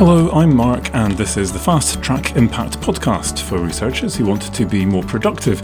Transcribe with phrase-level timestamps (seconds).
[0.00, 4.40] Hello, I'm Mark, and this is the Fast Track Impact podcast for researchers who want
[4.54, 5.60] to be more productive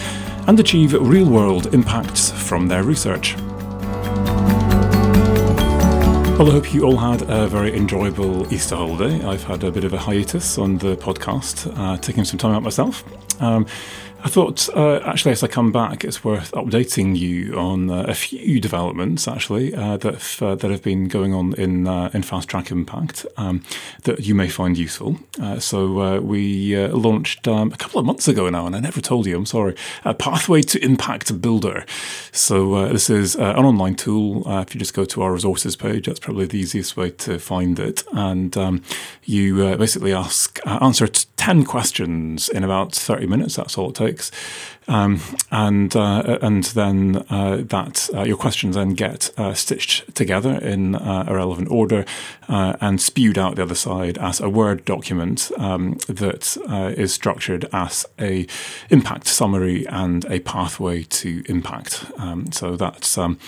[0.46, 3.34] and achieve real world impacts from their research.
[6.36, 9.24] Well, I hope you all had a very enjoyable Easter holiday.
[9.24, 12.62] I've had a bit of a hiatus on the podcast, uh, taking some time out
[12.62, 13.04] myself.
[13.40, 13.66] Um,
[14.26, 18.14] I thought, uh, actually, as I come back, it's worth updating you on uh, a
[18.14, 22.22] few developments, actually, uh, that, have, uh, that have been going on in, uh, in
[22.22, 23.62] Fast Track Impact um,
[24.02, 25.20] that you may find useful.
[25.40, 29.26] Uh, so, we launched um, a couple of months ago now, and I never told
[29.26, 31.86] you, I'm sorry, a Pathway to Impact Builder.
[32.32, 34.42] So, this is an online tool.
[34.60, 37.78] if you just go to our resources page, that's probably the easiest way to find
[37.78, 38.02] it.
[38.10, 38.82] And um,
[39.22, 43.54] you basically ask, answer 10 questions in about 30 minutes.
[43.54, 44.75] That's all it takes topics.
[44.88, 50.54] Um, and uh, and then uh, that uh, your questions then get uh, stitched together
[50.54, 52.04] in uh, a relevant order
[52.48, 56.56] and spewed out the other side as a Word document um, that
[56.96, 58.46] is structured as a
[58.90, 62.04] impact summary and a pathway to impact.
[62.18, 63.38] Um, so that's um,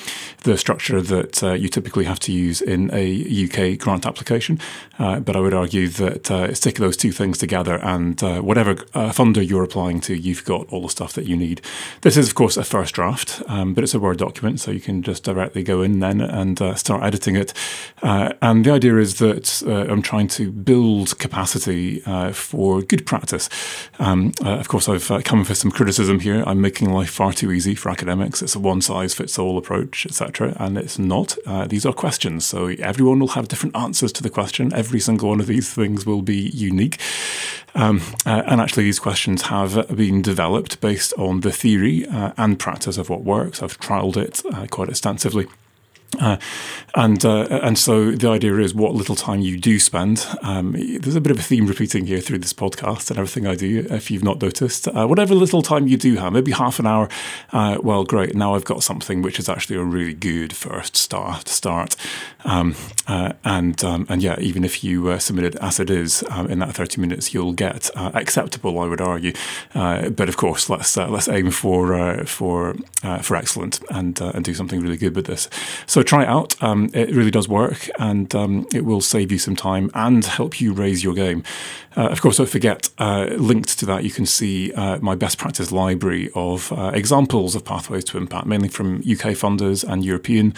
[0.42, 4.58] the structure that you typically have to use in a UK grant application.
[4.98, 10.00] but I would argue that stick those two things together and whatever funder you're applying
[10.02, 11.60] to, you've got all the stuff that you need.
[12.00, 14.80] This is, of course, a first draft, um, but it's a Word document, so you
[14.80, 17.52] can just directly go in then and uh, start editing it.
[18.02, 23.06] Uh, and the idea is that uh, I'm trying to build capacity uh, for good
[23.06, 23.48] practice.
[23.98, 26.42] Um, uh, of course, I've come for some criticism here.
[26.46, 28.42] I'm making life far too easy for academics.
[28.42, 31.36] It's a one size fits all approach, etc., and it's not.
[31.68, 34.72] these are questions, so everyone will have different answers to the question.
[34.72, 36.98] Every single one of these things will be unique.
[37.78, 42.58] Um, uh, and actually, these questions have been developed based on the theory uh, and
[42.58, 43.62] practice of what works.
[43.62, 45.46] I've trialed it uh, quite extensively.
[46.20, 46.36] Uh,
[46.94, 50.26] and uh, and so the idea is what little time you do spend.
[50.42, 53.54] Um, there's a bit of a theme repeating here through this podcast and everything I
[53.54, 53.86] do.
[53.90, 57.08] If you've not noticed, uh, whatever little time you do have, maybe half an hour.
[57.52, 58.34] Uh, well, great.
[58.34, 61.47] Now I've got something which is actually a really good first start.
[61.48, 61.94] Start,
[62.44, 62.74] um,
[63.06, 66.58] uh, and um, and yeah, even if you uh, submit it as it is in
[66.60, 68.80] that 30 minutes, you'll get acceptable.
[68.80, 69.34] I would argue,
[69.74, 72.76] but of course, let's let's aim for for
[73.22, 75.48] for excellent and and do something really good with this.
[75.86, 76.60] So try it out.
[76.62, 80.60] Um, it really does work, and um, it will save you some time and help
[80.60, 81.42] you raise your game.
[81.97, 85.38] Uh, of course, don't forget, uh, linked to that, you can see uh, my best
[85.38, 90.54] practice library of uh, examples of pathways to impact, mainly from UK funders and European.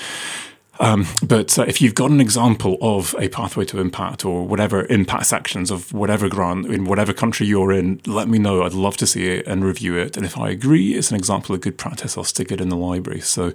[0.81, 4.87] Um, but uh, if you've got an example of a pathway to impact or whatever
[4.87, 8.63] impact sections of whatever grant in whatever country you're in, let me know.
[8.63, 10.17] I'd love to see it and review it.
[10.17, 12.77] And if I agree it's an example of good practice, I'll stick it in the
[12.77, 13.21] library.
[13.21, 13.53] So,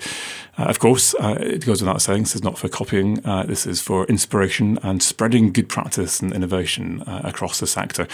[0.59, 3.25] uh, of course, uh, it goes without saying, this is not for copying.
[3.25, 8.07] Uh, this is for inspiration and spreading good practice and innovation uh, across the sector.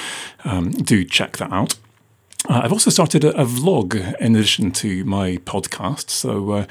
[0.46, 1.76] Um, do check that out.
[2.50, 6.10] Uh, I've also started a, a, vlog in addition to my podcast.
[6.10, 6.66] So,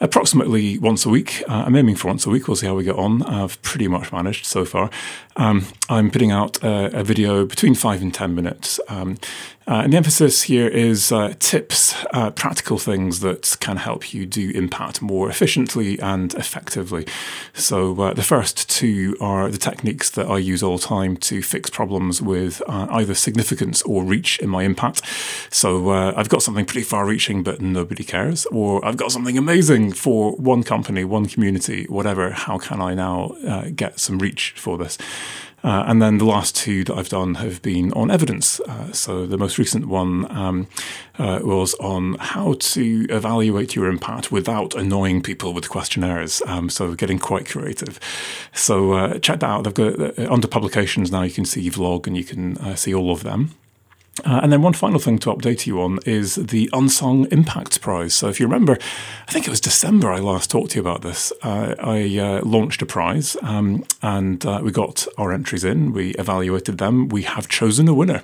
[0.00, 1.42] approximately once a week.
[1.48, 2.48] Uh, I'm aiming for once a week.
[2.48, 3.22] We'll see how we get on.
[3.22, 4.90] I've pretty much managed so far.
[5.36, 8.80] Um, I'm putting out a, a, video between five and 10 minutes.
[8.88, 9.18] Um,
[9.68, 14.24] uh, and the emphasis here is uh, tips, uh, practical things that can help you
[14.24, 17.06] do impact more efficiently and effectively.
[17.52, 21.42] So, uh, the first two are the techniques that I use all the time to
[21.42, 25.02] fix problems with uh, either significance or reach in my impact.
[25.50, 29.36] So, uh, I've got something pretty far reaching, but nobody cares, or I've got something
[29.36, 32.30] amazing for one company, one community, whatever.
[32.30, 33.34] How can I now
[33.74, 34.98] get some reach for this?
[35.64, 38.60] Uh, and then the last two that I've done have been on evidence.
[38.60, 40.68] Uh, so the most recent one um,
[41.18, 46.42] uh, was on how to evaluate your impact without annoying people with questionnaires.
[46.46, 47.98] Um, so getting quite creative.
[48.52, 49.64] So uh, check that out.
[49.64, 51.22] They've got uh, under publications now.
[51.22, 53.54] You can see vlog and you can uh, see all of them.
[54.24, 58.14] Uh, and then one final thing to update you on is the Unsung Impact Prize.
[58.14, 58.78] So if you remember,
[59.26, 61.32] I think it was December I last talked to you about this.
[61.42, 66.10] Uh, I uh, launched a prize um, and uh, we got our entries in, we
[66.12, 68.22] evaluated them, we have chosen a winner.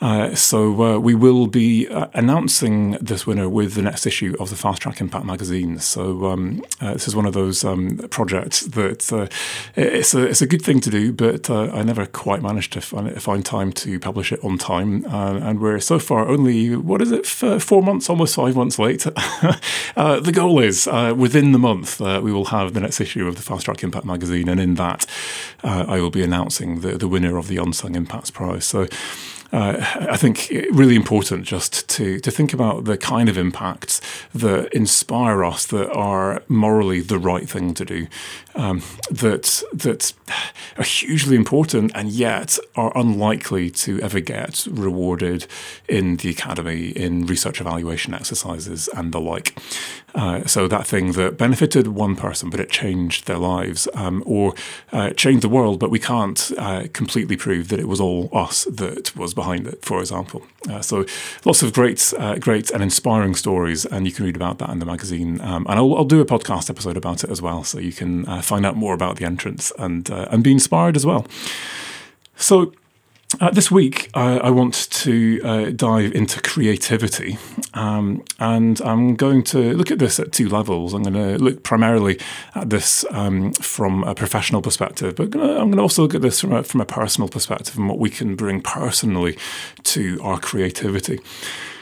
[0.00, 4.50] Uh, so uh, we will be uh, announcing this winner with the next issue of
[4.50, 5.78] the Fast Track Impact magazine.
[5.80, 9.26] So um, uh, this is one of those um, projects that uh,
[9.74, 13.20] it's a it's a good thing to do, but I never quite managed to find,
[13.20, 17.26] find, time to publish it on time, and we're so far only what is it
[17.26, 19.00] four months, almost five months late.
[19.94, 20.86] the goal is
[21.16, 24.48] within the month we will have the next issue of the Fast Track Impact magazine,
[24.48, 25.06] and in that
[25.62, 28.64] I will be announcing the the winner of the Unsung Impacts Prize.
[28.64, 28.86] So.
[29.50, 29.76] Uh,
[30.10, 34.00] I think really important just to to think about the kind of impacts
[34.34, 38.06] that inspire us that are morally the right thing to do,
[38.54, 40.12] um, that that
[40.76, 45.46] are hugely important and yet are unlikely to ever get rewarded
[45.88, 49.58] in the academy in research evaluation exercises and the like.
[50.18, 54.52] Uh, so that thing that benefited one person but it changed their lives, um, or
[54.92, 58.64] uh, changed the world, but we can't uh, completely prove that it was all us
[58.64, 59.84] that was behind it.
[59.84, 61.06] For example, uh, so
[61.44, 64.80] lots of great, uh, great and inspiring stories, and you can read about that in
[64.80, 65.40] the magazine.
[65.40, 68.24] Um, and I'll, I'll, do a podcast episode about it as well, so you can
[68.42, 71.26] find out more about the entrance and and be inspired as well.
[72.34, 72.72] So
[73.40, 77.36] uh, this week, I, I want to uh, dive into creativity,
[77.74, 80.94] um, and I'm going to look at this at two levels.
[80.94, 82.18] I'm going to look primarily
[82.54, 86.40] at this um, from a professional perspective, but I'm going to also look at this
[86.40, 89.36] from a, from a personal perspective and what we can bring personally
[89.84, 91.20] to our creativity.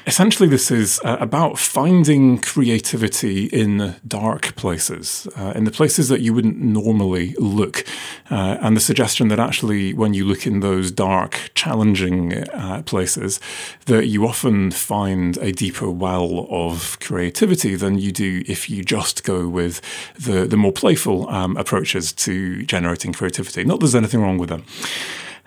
[0.08, 6.20] Essentially, this is uh, about finding creativity in dark places, uh, in the places that
[6.20, 7.84] you wouldn't normally look.
[8.30, 13.40] Uh, and the suggestion that actually, when you look in those dark, challenging uh, places,
[13.86, 19.24] that you often find a deeper well of creativity than you do if you just
[19.24, 19.80] go with
[20.14, 23.64] the, the more playful um, approaches to generating creativity.
[23.64, 24.62] Not that there's anything wrong with them.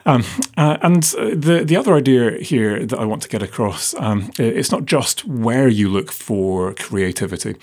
[0.09, 0.23] Um,
[0.57, 4.31] uh, and uh, the the other idea here that I want to get across, um,
[4.39, 7.55] it's not just where you look for creativity,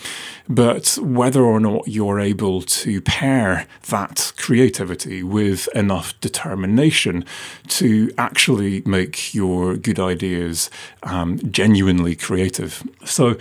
[0.48, 7.24] but whether or not you're able to pair that creativity with enough determination
[7.68, 10.70] to actually make your good ideas
[11.02, 12.82] um, genuinely creative.
[13.04, 13.36] So.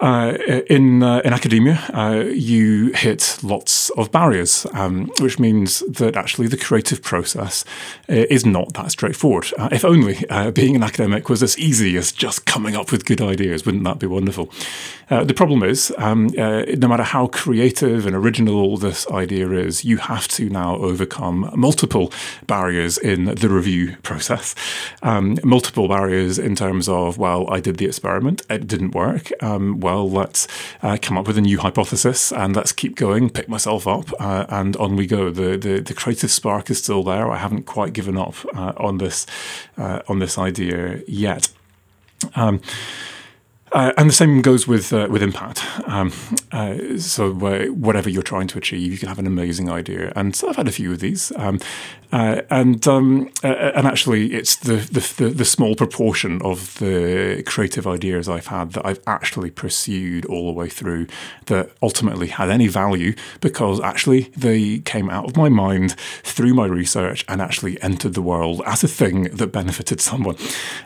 [0.00, 0.38] Uh,
[0.70, 6.48] in uh, in academia, uh, you hit lots of barriers, um, which means that actually
[6.48, 7.66] the creative process
[8.08, 9.52] uh, is not that straightforward.
[9.58, 13.04] Uh, if only uh, being an academic was as easy as just coming up with
[13.04, 14.50] good ideas, wouldn't that be wonderful?
[15.24, 20.28] the problem is, um, no matter how creative and original this idea is, you have
[20.28, 22.12] to now overcome multiple
[22.46, 24.54] barriers in the review process.
[25.02, 29.32] Um, multiple barriers in terms of, well, I did the experiment, it didn't work.
[29.42, 30.46] Um, well, let's
[30.82, 34.46] uh, come up with a new hypothesis and let's keep going, pick myself up, uh,
[34.48, 35.30] and on we go.
[35.30, 37.28] The, the, the creative spark is still there.
[37.30, 39.26] I haven't quite given up uh, on this
[39.76, 41.48] uh, on this idea yet.
[42.36, 42.60] Um,
[43.72, 45.64] uh, and the same goes with uh, with impact.
[45.86, 46.12] Um,
[46.52, 50.48] uh, so whatever you're trying to achieve, you can have an amazing idea, and so
[50.48, 51.32] I've had a few of these.
[51.36, 51.60] Um,
[52.12, 57.86] uh, and um, uh, and actually, it's the, the, the small proportion of the creative
[57.86, 61.06] ideas I've had that I've actually pursued all the way through
[61.46, 65.92] that ultimately had any value because actually they came out of my mind
[66.24, 70.36] through my research and actually entered the world as a thing that benefited someone.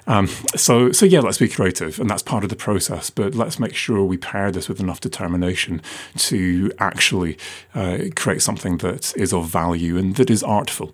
[0.06, 0.26] Um,
[0.56, 2.73] so so yeah, let's be creative, and that's part of the process.
[3.10, 5.82] But let's make sure we pair this with enough determination
[6.16, 7.38] to actually
[7.74, 10.92] uh, create something that is of value and that is artful.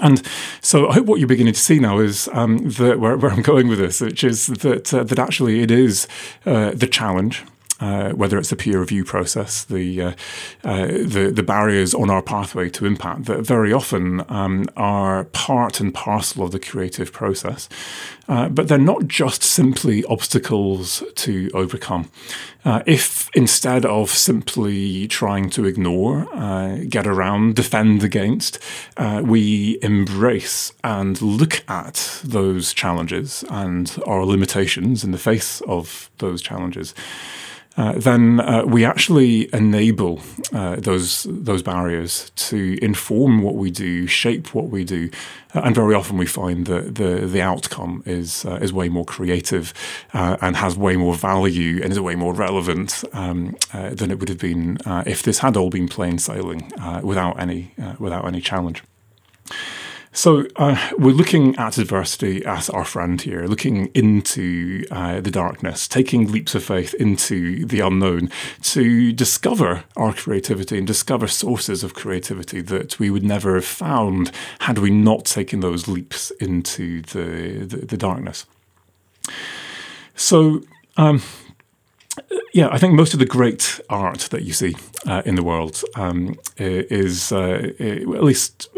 [0.00, 0.22] And
[0.62, 3.42] so I hope what you're beginning to see now is um, that where, where, I'm
[3.52, 6.08] going with this, which is that uh, that actually it is
[6.46, 7.44] uh, the challenge
[7.82, 10.12] uh, whether it's the peer review process, the, uh,
[10.62, 15.80] uh, the, the barriers on our pathway to impact that very often um, are part
[15.80, 17.68] and parcel of the creative process.
[18.28, 22.08] Uh, but they're not just simply obstacles to overcome.
[22.64, 26.26] Uh, if instead of simply trying to ignore,
[26.88, 28.60] get around, defend against,
[29.24, 36.40] we embrace and look at those challenges and our limitations in the face of those
[36.40, 36.94] challenges,
[37.76, 40.20] uh, then uh, we actually enable
[40.52, 45.08] uh, those those barriers to inform what we do, shape what we do,
[45.54, 49.04] uh, and very often we find that the the outcome is uh, is way more
[49.04, 49.72] creative
[50.12, 54.38] and has way more value and is way more relevant um, than it would have
[54.38, 56.70] been if this had all been plain sailing
[57.02, 58.82] without any without any challenge.
[60.14, 65.88] So uh, we're looking at adversity as our friend here, looking into uh, the darkness,
[65.88, 68.28] taking leaps of faith into the unknown
[68.60, 74.30] to discover our creativity and discover sources of creativity that we would never have found
[74.60, 78.44] had we not taken those leaps into the, the, the darkness.
[80.14, 80.60] So,
[80.98, 81.22] um,
[82.52, 84.76] yeah, I think most of the great art that you see
[85.06, 88.68] uh, in the world um, is, uh, at least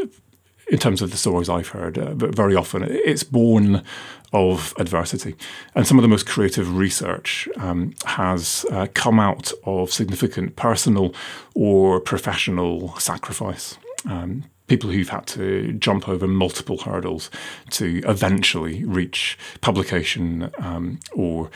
[0.75, 3.85] in terms of the stories I've heard, uh, but very often it's born
[4.33, 5.37] of adversity.
[5.77, 11.15] And some of the most creative research um, has uh, come out of significant personal
[11.55, 13.79] or professional sacrifice.
[14.11, 17.31] Um, people who've had to jump over multiple hurdles
[17.71, 21.53] to eventually reach publication um, or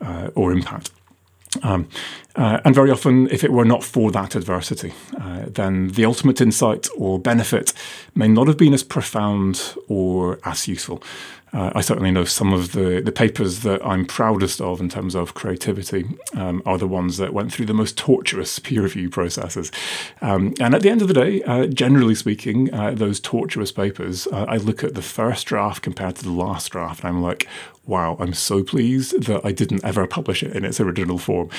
[0.00, 0.90] uh, or impact.
[1.62, 1.90] Um,
[2.36, 6.40] uh, and very often, if it were not for that adversity, uh, then the ultimate
[6.40, 7.72] insight or benefit
[8.14, 11.02] may not have been as profound or as useful.
[11.54, 15.14] Uh, I certainly know some of the, the papers that I'm proudest of in terms
[15.14, 19.70] of creativity um, are the ones that went through the most torturous peer review processes.
[20.22, 24.26] Um, and at the end of the day, uh, generally speaking, uh, those torturous papers,
[24.28, 27.46] uh, I look at the first draft compared to the last draft, and I'm like,
[27.84, 31.50] wow, I'm so pleased that I didn't ever publish it in its original form.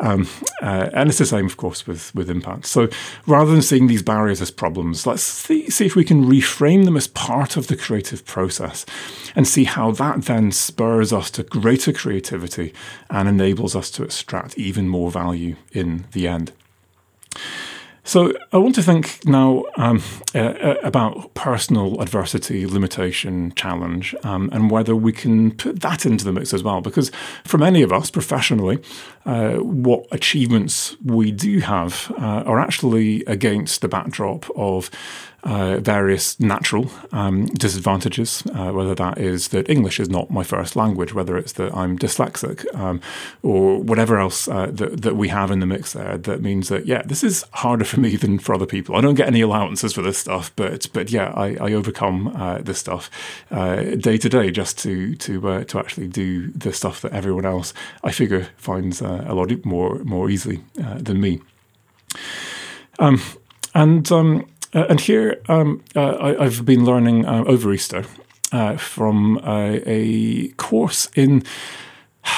[0.00, 0.15] Um,
[0.62, 2.66] uh, and it's the same, of course, with, with impact.
[2.66, 2.88] So
[3.26, 6.96] rather than seeing these barriers as problems, let's see, see if we can reframe them
[6.96, 8.86] as part of the creative process
[9.34, 12.72] and see how that then spurs us to greater creativity
[13.10, 16.52] and enables us to extract even more value in the end.
[18.06, 20.00] So I want to think now um,
[20.32, 26.24] uh, uh, about personal adversity, limitation, challenge, um, and whether we can put that into
[26.24, 26.80] the mix as well.
[26.80, 27.10] Because
[27.42, 28.78] for many of us professionally,
[29.26, 34.90] uh, what achievements we do have uh, are actually against the backdrop of
[35.42, 40.74] uh, various natural um, disadvantages, uh, whether that is that English is not my first
[40.74, 43.00] language, whether it's that I'm dyslexic, um,
[43.44, 46.86] or whatever else uh, that, that we have in the mix there that means that,
[46.86, 48.96] yeah, this is harder for me than for other people.
[48.96, 52.32] I don't get any allowances for this stuff, but but yeah, I, I overcome
[52.64, 53.08] this stuff
[53.50, 58.10] day to day just to to to actually do the stuff that everyone else I
[58.10, 61.40] figure finds a lot more more easily than me.
[62.98, 63.20] Um,
[63.74, 68.04] and um, uh, and here um, uh, I, have been learning uh, over Easter
[68.52, 71.42] uh, from a course in.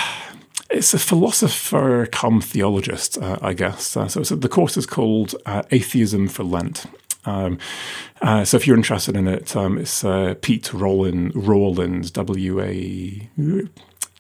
[0.71, 3.97] It's a philosopher come theologist, uh, I guess.
[3.97, 5.35] Uh, so, so, the course is called
[5.71, 6.85] Atheism for Lent.
[7.25, 7.59] Um,
[8.45, 10.05] so if you're interested in it, um, it's
[10.43, 13.31] Pete Rowland, Rollins, W A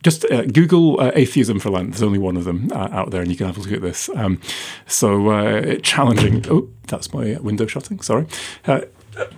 [0.08, 1.90] just uh, Google uh, atheism for Lent.
[1.90, 3.82] There's only one of them uh, out there, and you can have a look at
[3.82, 4.08] this.
[4.14, 4.40] Um,
[4.86, 6.44] so uh, challenging.
[6.50, 8.00] Oh, that's my window shutting.
[8.00, 8.26] Sorry.
[8.66, 8.80] Uh,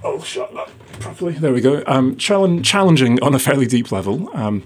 [0.05, 1.33] oh, shut that properly.
[1.33, 1.83] There we go.
[1.87, 4.62] Um, challenging on a fairly deep level, um,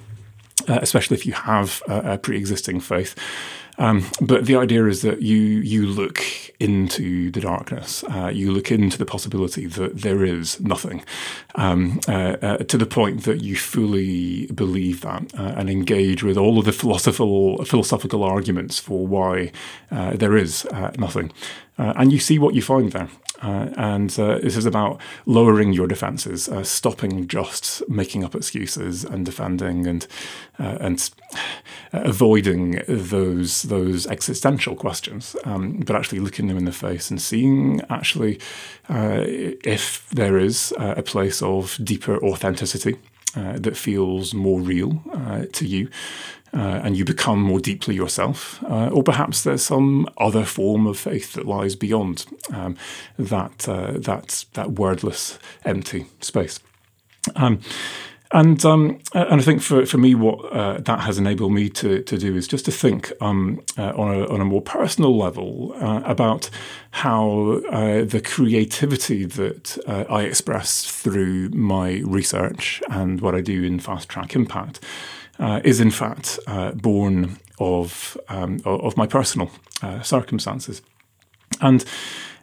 [0.69, 3.15] uh, especially if you have a pre-existing faith.
[3.79, 6.21] Um, but the idea is that you you look
[6.61, 11.05] into the darkness, uh, you look into the possibility that there is nothing,
[11.57, 16.37] um, uh, uh, to the point that you fully believe that uh, and engage with
[16.37, 19.51] all of the philosophical philosophical arguments for why
[19.91, 20.67] uh, there is
[21.79, 23.09] uh, and you see what you find there.
[23.43, 29.05] Uh, and uh, this is about lowering your defenses, uh, stopping just making up excuses
[29.05, 30.07] and defending and
[30.59, 31.11] uh, and
[31.93, 37.83] avoiding those those existential questions, um, but actually looking them in the face and seeing
[37.91, 38.41] actually
[38.89, 42.97] uh, if there is a place of deeper authenticity
[43.37, 45.89] uh, that feels more real uh, to you.
[46.53, 50.97] Uh, and you become more deeply yourself, uh, or perhaps there's some other form of
[50.97, 52.77] faith that lies beyond um,
[53.19, 56.61] that uh, that that wordless, empty space.
[57.35, 57.59] Um,
[58.31, 62.03] and um, and I think for, for me, what uh, that has enabled me to,
[62.03, 65.75] to do is just to think um, uh, on, a, on a more personal level
[65.81, 66.49] uh, about
[66.91, 73.63] how uh, the creativity that uh, I express through my research and what I do
[73.63, 74.81] in Fast Track Impact
[75.39, 76.39] uh, is in fact
[76.77, 79.51] born of um, of my personal
[80.03, 80.81] circumstances,
[81.61, 81.85] and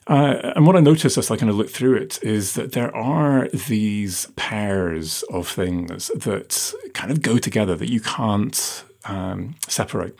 [0.07, 2.95] uh, and what I noticed as I kind of looked through it is that there
[2.95, 10.17] are these pairs of things that kind of go together that you can't um, separate.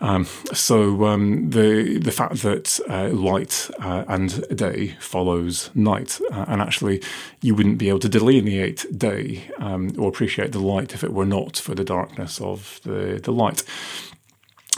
[0.00, 6.44] Um, so um, the the fact that uh, light uh, and day follows night, uh,
[6.48, 7.02] and actually
[7.40, 11.24] you wouldn't be able to delineate day um, or appreciate the light if it were
[11.24, 13.62] not for the darkness of the the light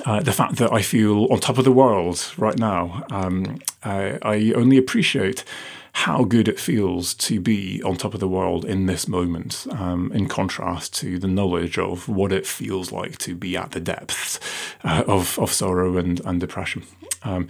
[0.04, 3.04] uh, the fact that I feel on top of the world right now.
[3.10, 5.44] Um, I, I only appreciate
[5.92, 10.12] how good it feels to be on top of the world in this moment, um,
[10.12, 14.38] in contrast to the knowledge of what it feels like to be at the depths
[14.84, 16.84] uh, of, of sorrow and, and depression.
[17.24, 17.48] Um,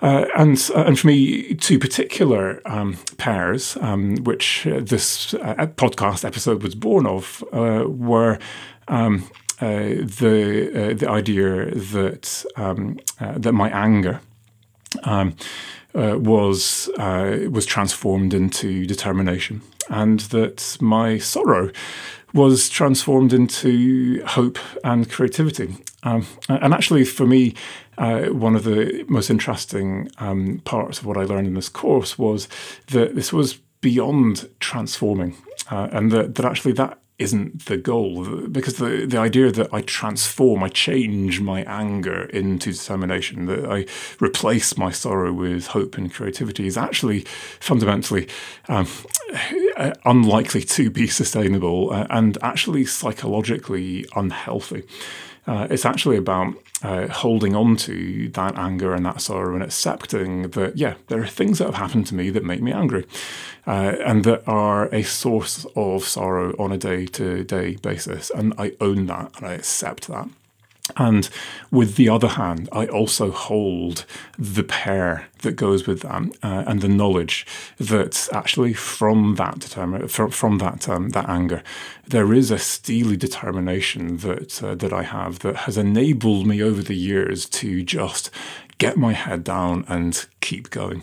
[0.00, 5.66] uh, and uh, and for me, two particular um, pairs, um, which uh, this uh,
[5.76, 8.38] podcast episode was born of, uh, were
[8.86, 9.28] um,
[9.60, 14.20] the uh, the idea that um, uh, that my anger
[15.04, 15.34] um,
[15.94, 21.70] was was transformed into determination, and that my sorrow
[22.34, 25.76] was transformed into hope and creativity.
[26.02, 27.54] Um, and actually, for me,
[27.96, 32.18] uh, one of the most interesting um, parts of what I learned in this course
[32.18, 32.48] was
[32.88, 35.36] that this was beyond transforming,
[35.70, 39.80] uh, and that, that actually that isn't the goal because the the idea that I
[39.82, 43.86] transform, I change my anger into determination, that I
[44.20, 47.20] replace my sorrow with hope and creativity is actually
[47.60, 48.28] fundamentally
[48.68, 48.86] um,
[50.04, 54.84] unlikely to be sustainable uh, and actually psychologically unhealthy.
[55.48, 60.50] Uh, it's actually about uh, holding on to that anger and that sorrow and accepting
[60.50, 63.06] that, yeah, there are things that have happened to me that make me angry
[63.66, 68.30] uh, and that are a source of sorrow on a day to day basis.
[68.30, 70.28] And I own that and I accept that.
[70.96, 71.28] And
[71.70, 74.04] with the other hand, I also hold
[74.38, 77.46] the pair that goes with that, uh, and the knowledge
[77.78, 81.62] that actually from that determine from, from that um, that anger,
[82.06, 86.82] there is a steely determination that uh, that I have that has enabled me over
[86.82, 88.30] the years to just
[88.78, 91.02] get my head down and keep going.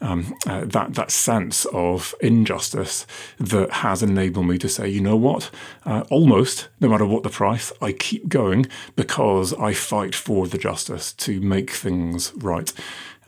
[0.00, 3.06] Um, uh, that that sense of injustice
[3.38, 5.50] that has enabled me to say, you know what,
[5.84, 10.56] uh, almost no matter what the price, I keep going because I fight for the
[10.56, 12.72] justice to make things right.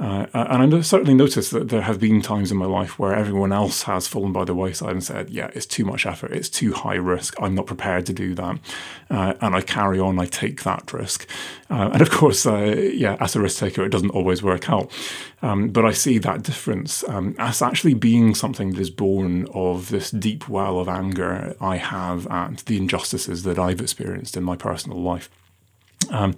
[0.03, 3.53] Uh, and I certainly noticed that there have been times in my life where everyone
[3.53, 6.73] else has fallen by the wayside and said, yeah, it's too much effort, it's too
[6.73, 8.59] high risk, I'm not prepared to do that.
[9.09, 11.29] Uh, and I carry on, I take that risk.
[11.71, 14.91] Uh, and of course, uh, yeah, as a risk taker, it doesn't always work out.
[15.41, 19.91] Um, but I see that difference um, as actually being something that is born of
[19.91, 24.57] this deep well of anger I have at the injustices that I've experienced in my
[24.57, 25.31] personal life.
[26.11, 26.35] Um,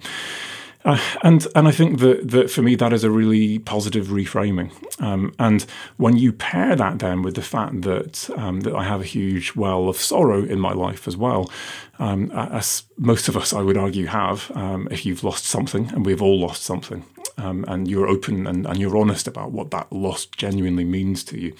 [0.85, 4.71] uh, and and I think that that for me that is a really positive reframing.
[5.01, 5.65] Um, and
[5.97, 9.55] when you pair that then with the fact that um, that I have a huge
[9.55, 11.51] well of sorrow in my life as well,
[11.97, 16.05] um, as most of us I would argue have, um, if you've lost something, and
[16.05, 17.03] we've all lost something,
[17.37, 21.39] um, and you're open and, and you're honest about what that loss genuinely means to
[21.39, 21.55] you,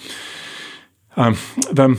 [1.18, 1.38] um,
[1.72, 1.98] then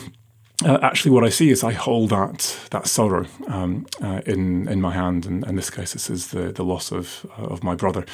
[0.65, 4.81] uh, actually, what I see is I hold that that sorrow um, uh, in in
[4.81, 7.75] my hand, and in this case, this is the the loss of uh, of my
[7.75, 8.07] brother.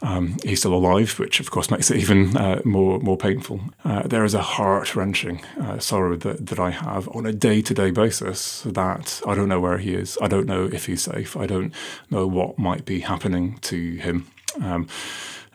[0.00, 3.60] Um, he's still alive, which of course makes it even uh, more more painful.
[3.84, 7.60] Uh, there is a heart wrenching uh, sorrow that that I have on a day
[7.62, 8.62] to day basis.
[8.62, 10.16] That I don't know where he is.
[10.20, 11.36] I don't know if he's safe.
[11.36, 11.72] I don't
[12.10, 14.28] know what might be happening to him.
[14.60, 14.86] Um,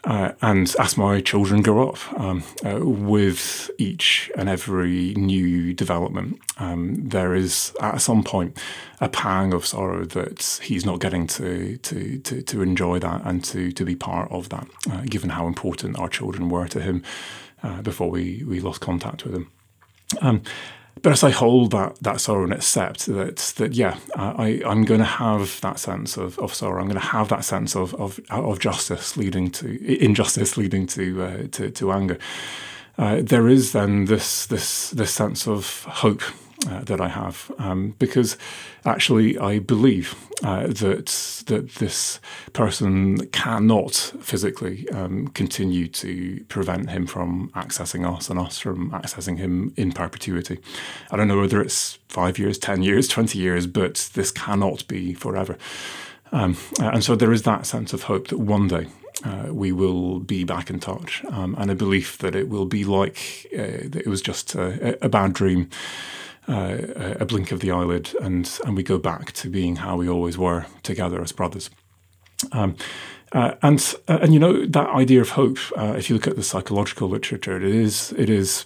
[0.07, 6.39] uh, and as my children grow up, um, uh, with each and every new development,
[6.59, 8.57] um, there is at some point
[9.01, 13.43] a pang of sorrow that he's not getting to to to, to enjoy that and
[13.43, 17.03] to to be part of that, uh, given how important our children were to him
[17.61, 19.51] uh, before we we lost contact with him.
[20.21, 20.41] Um,
[21.01, 24.99] but as I hold that that sorrow and accept that that yeah, I I'm going
[24.99, 26.81] to have that sense of, of sorrow.
[26.81, 31.23] I'm going to have that sense of of, of justice leading to injustice leading to
[31.23, 32.17] uh, to, to anger.
[32.97, 36.23] Uh, there is then this this this sense of hope
[36.65, 38.35] uh, that I have, um, because
[38.83, 42.19] actually I believe uh, that that this
[42.53, 49.37] person cannot physically um, continue to prevent him from accessing us and us from accessing
[49.37, 50.59] him in perpetuity.
[51.11, 55.13] I don't know whether it's five years, ten years, twenty years, but this cannot be
[55.13, 55.57] forever.
[56.31, 58.87] Um, and so there is that sense of hope that one day
[59.23, 62.83] uh, we will be back in touch, um, and a belief that it will be
[62.83, 65.69] like uh, it was just a, a bad dream
[66.47, 70.09] uh, a blink of the eyelid, and and we go back to being how we
[70.09, 71.69] always were together as brothers.
[72.51, 72.75] Um,
[73.31, 75.59] uh, and uh, and you know that idea of hope.
[75.77, 78.65] Uh, if you look at the psychological literature, it is it is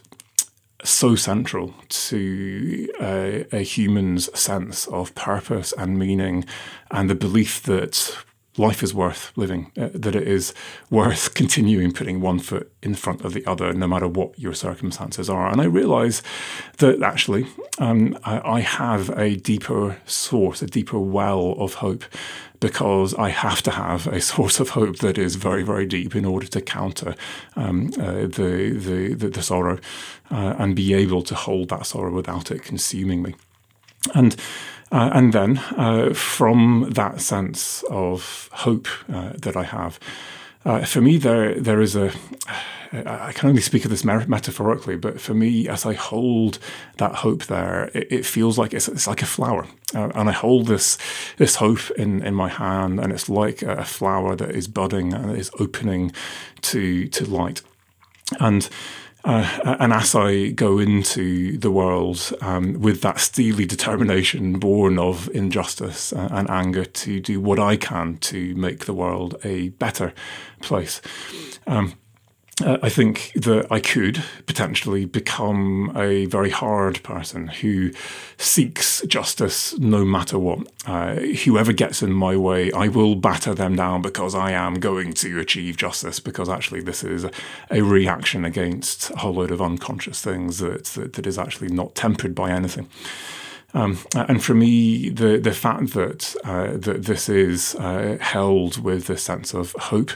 [0.84, 6.46] so central to uh, a human's sense of purpose and meaning,
[6.92, 8.16] and the belief that
[8.62, 10.54] life is worth living, uh, that it is
[10.90, 15.30] worth continuing putting one foot in front of the other, no matter what your circumstances
[15.30, 15.52] are.
[15.52, 16.22] And I realize
[16.78, 17.48] that actually
[17.80, 22.04] um, I, I, have a deeper source, a deeper well of hope.
[22.60, 26.26] Because I have to have a source of hope that is very, very deep in
[26.26, 27.16] order to counter
[27.56, 29.80] um, uh, the, the, the, the sorrow
[30.30, 33.34] uh, and be able to hold that sorrow without it consuming me.
[34.14, 34.36] And
[34.92, 40.00] uh, and then uh, from that sense of hope uh, that I have,
[40.66, 42.12] uh, for me, there there is a.
[42.94, 46.60] I can only speak of this metaphorically, but for me, as I hold
[46.98, 50.34] that hope there, it, it feels like it's, it's like a flower, uh, and I
[50.34, 50.98] hold this
[51.38, 55.38] this hope in, in my hand, and it's like a flower that is budding and
[55.38, 56.12] is opening
[56.64, 57.62] to to light,
[58.42, 58.70] and
[59.24, 66.12] Uh, as I go into the world um, with that steely determination born of injustice
[66.12, 70.14] and anger to do what I can to make the world a better
[70.62, 71.02] place.
[71.68, 71.94] Um,
[72.64, 77.92] uh, I think that I could potentially become a very hard person who
[78.38, 80.68] seeks justice no matter what.
[80.86, 85.14] Uh, whoever gets in my way, I will batter them down because I am going
[85.14, 87.26] to achieve justice, because actually this is
[87.70, 91.96] a, reaction against a whole load of unconscious things that, that, that is actually not
[91.96, 92.88] tempered by anything.
[93.74, 99.08] Um, and for me, the the fact that uh, that this is uh, held with
[99.08, 100.12] this sense of hope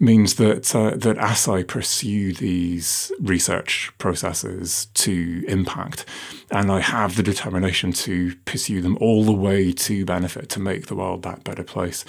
[0.00, 6.04] means that uh, that as I pursue these research processes to impact,
[6.52, 10.86] and I have the determination to pursue them all the way to benefit, to make
[10.86, 12.04] the world that better place,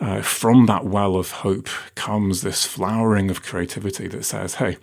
[0.00, 4.78] uh, from that well of hope comes this flowering of creativity that says, "Hey,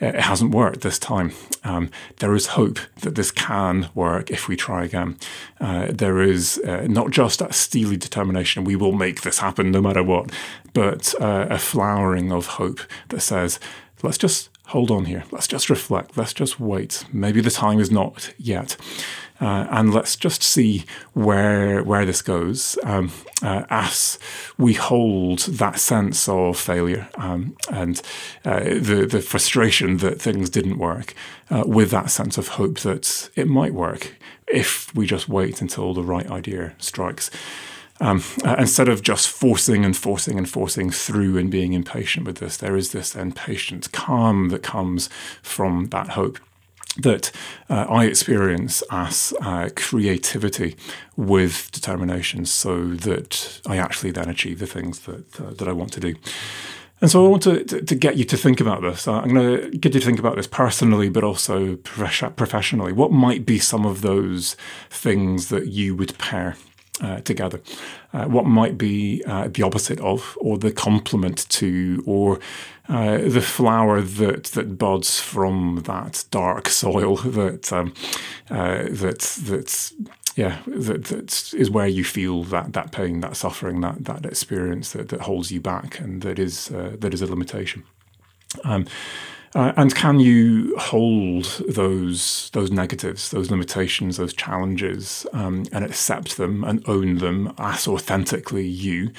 [0.00, 1.32] it hasn't worked this time.
[1.64, 5.18] Um, there is hope that this can work if we try again.
[5.60, 9.82] Uh, there is uh, not just that steely determination, we will make this happen no
[9.82, 10.30] matter what,
[10.72, 13.60] but uh, a flowering of hope that says,
[14.02, 15.24] let's just hold on here.
[15.30, 16.16] Let's just reflect.
[16.16, 17.04] Let's just wait.
[17.12, 18.76] Maybe the time is not yet.
[19.40, 24.18] Uh, and let's just see where where this goes um, uh, as
[24.58, 28.02] we hold that sense of failure um, and
[28.44, 31.14] uh, the the frustration that things didn't work
[31.50, 34.16] uh, with that sense of hope that it might work
[34.48, 37.30] if we just wait until the right idea strikes.
[38.00, 42.38] Um, uh, instead of just forcing and forcing and forcing through and being impatient with
[42.38, 45.08] this, there is this then patient calm that comes
[45.42, 46.38] from that hope
[46.98, 47.30] that
[47.70, 50.76] uh, I experience as uh, creativity
[51.16, 55.92] with determination, so that I actually then achieve the things that uh, that I want
[55.92, 56.14] to do.
[57.00, 59.06] And so I want to, to, to, get you to think about this.
[59.06, 62.92] Uh, I'm going to get you to think about this personally, but also professionally.
[62.92, 64.56] What might be some of those
[64.90, 66.56] things that you would pair
[67.00, 67.60] uh, together.
[68.12, 72.38] Uh, what might be uh, the opposite of, or the complement to, or
[72.88, 77.92] uh, the flower that that buds from that dark soil that um,
[78.50, 79.92] uh, that that
[80.36, 84.92] yeah that that is where you feel that that pain, that suffering, that that experience
[84.92, 87.84] that, that holds you back, and that is uh, that is a limitation.
[88.64, 88.86] Um,
[89.54, 96.36] uh, and can you hold those those negatives, those limitations, those challenges, um, and accept
[96.36, 99.10] them and own them as authentically you,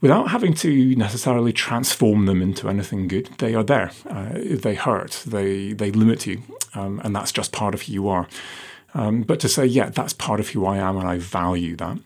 [0.00, 3.28] without having to necessarily transform them into anything good?
[3.38, 3.90] They are there.
[4.08, 5.22] Uh, they hurt.
[5.26, 6.42] They they limit you,
[6.74, 8.28] um, and that's just part of who you are.
[8.94, 11.98] Um, but to say, yeah, that's part of who I am and I value that.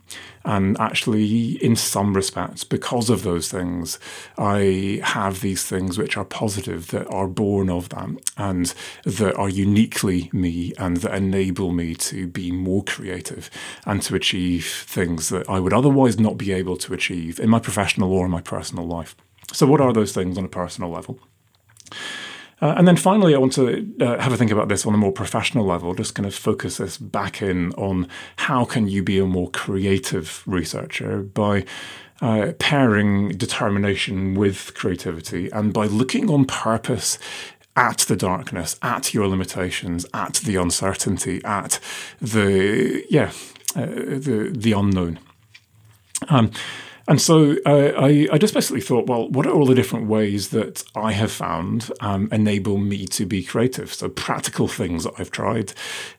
[0.45, 3.99] And actually, in some respects, because of those things,
[4.39, 8.73] I have these things which are positive that are born of that and
[9.05, 13.51] that are uniquely me and that enable me to be more creative
[13.85, 17.59] and to achieve things that I would otherwise not be able to achieve in my
[17.59, 19.15] professional or in my personal life.
[19.53, 21.19] So, what are those things on a personal level?
[22.61, 24.97] Uh, and then finally, I want to uh, have a think about this on a
[24.97, 29.19] more professional level, just kind of focus this back in on how can you be
[29.19, 31.65] a more creative researcher by
[32.21, 37.19] uh, pairing determination with creativity and by looking on purpose
[37.77, 41.79] at the darkness, at your limitations, at the uncertainty, at
[42.21, 43.31] the yeah,
[43.77, 45.21] uh, the the unknown.
[46.29, 46.51] Um,
[47.09, 50.85] and so I, I, just basically thought, well, what are all the different ways that
[50.95, 53.95] I have found um, enable me to be creative?
[53.95, 55.73] So practical things that I've tried,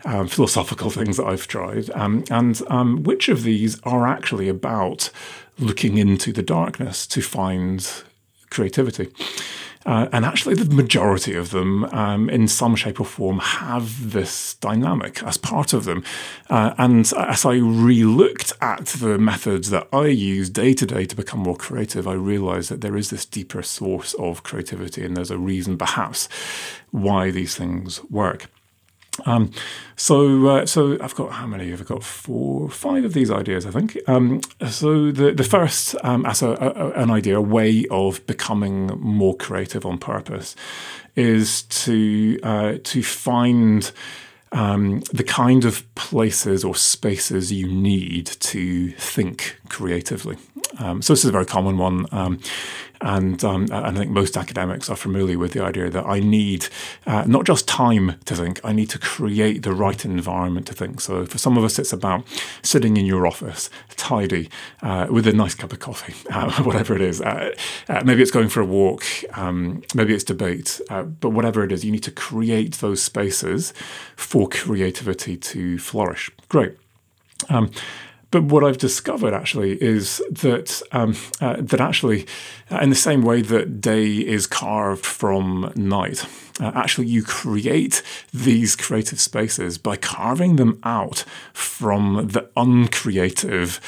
[0.04, 5.12] um, philosophical things that I've tried, um, and um, which of these are actually about
[5.60, 7.88] looking into the darkness to find
[8.50, 9.12] creativity?
[9.86, 14.56] Uh, and actually, the majority of them, um, in some shape or form, have this
[14.56, 16.04] dynamic as part of them.
[16.50, 21.06] Uh, and as I re looked at the methods that I use day to day
[21.06, 25.16] to become more creative, I realized that there is this deeper source of creativity, and
[25.16, 26.28] there's a reason perhaps
[26.92, 28.50] why these things work.
[29.26, 29.52] Um,
[29.96, 31.72] so, uh, so I've got how many?
[31.72, 33.98] I've got four, five of these ideas, I think.
[34.08, 38.88] Um, so the the first, um, as a, a, an idea, a way of becoming
[39.00, 40.56] more creative on purpose,
[41.16, 43.92] is to uh, to find.
[44.52, 50.38] Um, the kind of places or spaces you need to think creatively.
[50.80, 52.06] Um, so this is a very common one.
[52.12, 52.40] Um,
[53.02, 56.68] And, um, and I think most academics are familiar with the idea that I need
[57.08, 61.00] uh, not just time to think, I need to create the right environment to think.
[61.02, 62.24] So for some of us, it's about
[62.62, 64.50] sitting in your office, tidy,
[64.82, 67.22] uh, with a nice cup of coffee, uh, whatever it is.
[67.22, 67.56] Uh,
[67.88, 71.72] uh, maybe it's going for a walk, um, maybe it's debate, uh, but whatever it
[71.72, 73.74] is, you need to create those spaces
[74.18, 76.30] for creativity to flourish.
[76.50, 76.74] Great.
[77.48, 77.72] Um,
[78.32, 82.28] but what I've discovered actually is that um, uh, that actually,
[82.72, 86.26] uh, in the same way that day is carved from night,
[86.60, 93.80] uh, actually you create these creative spaces by carving them out from the uncreative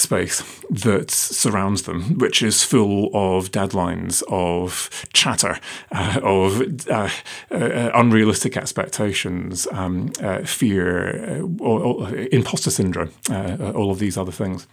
[0.00, 5.58] space that surrounds them, which is full of deadlines, of chatter,
[5.92, 7.08] uh, of uh,
[7.50, 14.16] uh, unrealistic expectations, um, uh, fear, uh, or, or imposter syndrome, uh, all of these
[14.16, 14.66] other things.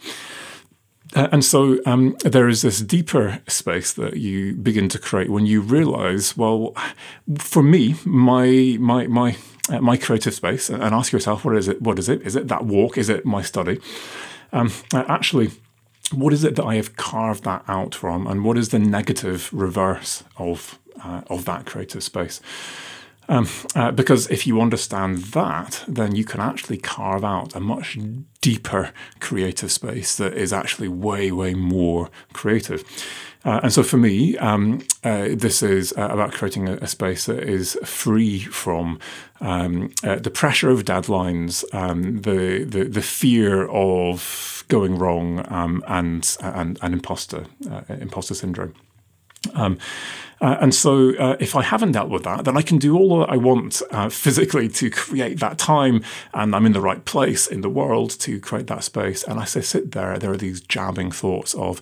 [1.16, 5.62] and so um, there is this deeper space that you begin to create when you
[5.62, 6.74] realize, well,
[7.38, 9.38] for me, my my my
[9.80, 11.82] my creative space, and ask yourself, what is it?
[11.82, 12.22] What is it?
[12.22, 12.98] Is it that walk?
[12.98, 13.80] Is it my study?
[14.52, 15.52] Um, actually,
[16.14, 19.50] what is it that I have carved that out from, and what is the negative
[19.52, 22.42] reverse of uh, of that creative space?
[23.30, 27.98] Um, uh, because if you understand that, then you can actually carve out a much
[28.42, 32.84] deeper creative space that is actually way, way more creative.
[33.44, 37.28] Uh, and so for me, um, uh, this is uh, about creating a, a, space
[37.28, 39.00] that is free from
[39.42, 45.84] um, uh, the pressure of deadlines, um, the, the, the fear of going wrong, um,
[45.88, 48.74] and, and and imposter uh, imposter syndrome.
[49.54, 49.78] Um,
[50.42, 53.20] uh, and so, uh, if I haven't dealt with that, then I can do all
[53.20, 57.48] that I want uh, physically to create that time, and I'm in the right place
[57.48, 59.24] in the world to create that space.
[59.24, 61.82] And as I sit there, there are these jabbing thoughts of,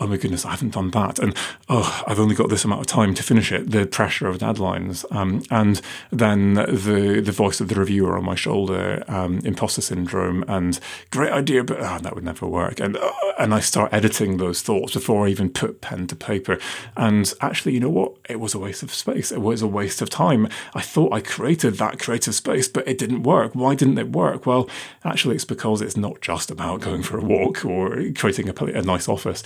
[0.00, 1.34] "Oh my goodness, I haven't done that," and
[1.68, 5.04] "Oh, I've only got this amount of time to finish it." The pressure of deadlines,
[5.10, 5.80] um, and
[6.12, 10.78] then the the voice of the reviewer on my shoulder, um, imposter syndrome, and
[11.10, 12.78] great idea, but oh, that would never work.
[12.78, 16.58] And uh, and I start editing those thoughts before I even put pen to paper.
[16.96, 18.12] And actually, you know what?
[18.28, 19.32] It was a waste of space.
[19.32, 20.48] It was a waste of time.
[20.74, 23.54] I thought I created that creative space, but it didn't work.
[23.54, 24.44] Why didn't it work?
[24.44, 24.68] Well,
[25.02, 28.82] actually, it's because it's not just about going for a walk or creating a, a
[28.82, 29.42] nice office.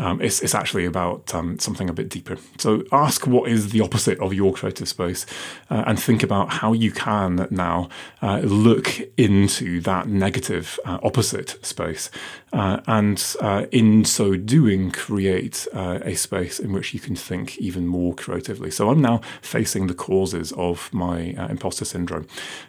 [0.00, 2.36] Um, it's, it's actually about um, something a bit deeper.
[2.58, 5.24] So ask what is the opposite of your creative space
[5.70, 7.88] uh, and think about how you can now
[8.20, 12.10] uh, look into that negative uh, opposite space.
[12.52, 17.58] Uh, and uh, in so doing, create uh, a space in which you can think
[17.58, 18.70] even more creatively.
[18.70, 22.26] So I'm now facing the causes of my uh, imposter syndrome.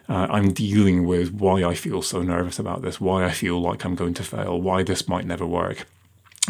[0.08, 3.84] Uh, I'm dealing with why I feel so nervous about this, why I feel like
[3.84, 5.86] I'm going to fail, why this might never work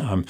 [0.00, 0.24] um,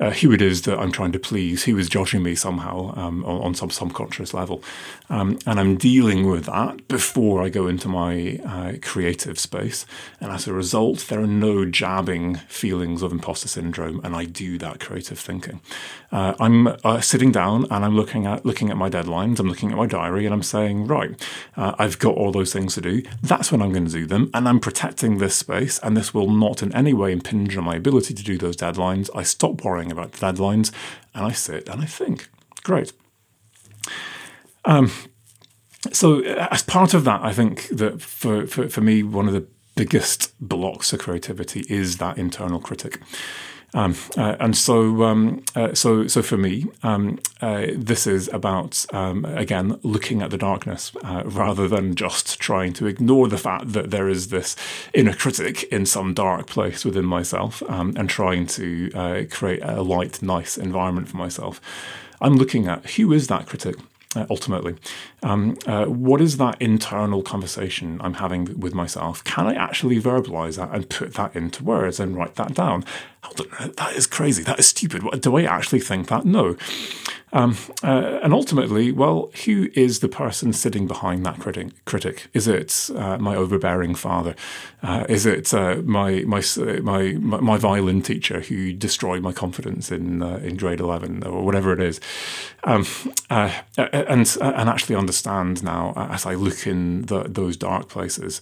[0.00, 3.24] uh, who it is that I'm trying to please, who is judging me somehow um,
[3.24, 4.62] on, on, some subconscious level.
[5.10, 9.84] Um, and I'm dealing with that before I go into my uh, creative space.
[10.18, 14.56] And as a result, there are no jabbing feelings of imposter syndrome, and I do
[14.58, 15.60] that creative thinking.
[16.10, 19.38] Uh, I'm uh, sitting down and I'm looking at looking at my deadlines.
[19.38, 21.10] I'm looking at my diary, and I'm saying, right,
[21.56, 23.02] uh, I've got all those things to do.
[23.22, 26.30] That's when I'm going to do them, and I'm protecting this space, and this will
[26.30, 29.92] not in any way impinge on my ability to do those deadlines I stop worrying
[29.92, 30.72] about the deadlines
[31.14, 32.28] and I sit and I think.
[32.62, 32.92] Great.
[34.64, 34.90] Um,
[35.92, 39.46] so, as part of that, I think that for, for, for me, one of the
[39.76, 43.00] biggest blocks of creativity is that internal critic.
[43.72, 48.84] Um, uh, and so, um, uh, so, so for me, um, uh, this is about
[48.92, 53.72] um, again looking at the darkness uh, rather than just trying to ignore the fact
[53.72, 54.56] that there is this
[54.92, 59.82] inner critic in some dark place within myself, um, and trying to uh, create a
[59.82, 61.60] light, nice environment for myself.
[62.20, 63.76] I'm looking at who is that critic
[64.16, 64.74] uh, ultimately.
[65.22, 69.22] Um, uh, what is that internal conversation I'm having with myself?
[69.24, 72.84] Can I actually verbalize that and put that into words and write that down?
[73.22, 74.42] Hold on, That is crazy.
[74.42, 75.20] That is stupid.
[75.20, 76.24] Do I actually think that?
[76.24, 76.56] No.
[77.32, 81.84] Um, uh, and ultimately, well, who is the person sitting behind that critic?
[81.84, 82.28] critic?
[82.32, 84.34] Is it uh, my overbearing father?
[84.82, 86.42] Uh, is it uh, my, my,
[86.82, 91.72] my my violin teacher who destroyed my confidence in uh, in grade eleven or whatever
[91.72, 92.00] it is?
[92.64, 92.84] Um,
[93.28, 98.40] uh, and and actually understand now as I look in the, those dark places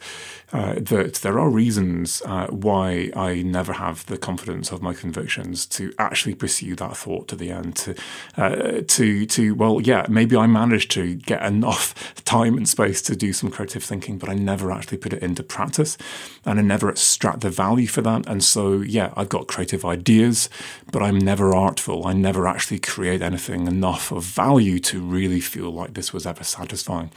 [0.53, 5.67] uh, that there are reasons uh, why I never have the confidence of my convictions
[5.67, 7.77] to actually pursue that thought to the end.
[7.77, 7.95] To,
[8.37, 13.17] uh, to, to well, yeah, maybe I managed to get enough time and space to
[13.17, 15.99] do some creative thinking, but I never actually put it into practice,
[16.47, 18.27] and I never extract the value for that.
[18.27, 20.49] And so, yeah, I've got creative ideas,
[20.91, 22.07] but I'm never artful.
[22.07, 26.45] I never actually create anything enough of value to really feel like this was ever
[26.45, 27.11] satisfying.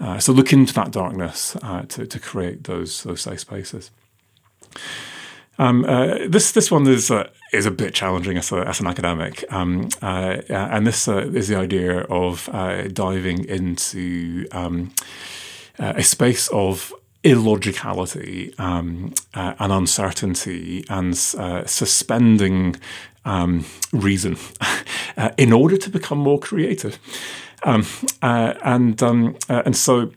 [0.00, 3.90] Uh, so look into that darkness uh, to, to create those those safe spaces.
[5.58, 8.86] Um, uh, this this one is uh, is a bit challenging as, a, as an
[8.86, 12.48] academic, um, uh, and this uh, is the idea of
[12.94, 14.92] diving into um,
[15.78, 22.76] a space of illogicality um, uh, and uncertainty and uh, suspending
[23.24, 24.36] um, reason
[25.16, 26.98] uh, in order to become more creative.
[27.64, 27.86] Um,
[28.22, 30.10] uh, and uh, and so